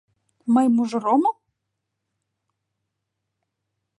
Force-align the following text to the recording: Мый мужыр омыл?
Мый 0.53 0.67
мужыр 0.75 1.03
омыл? 1.13 1.35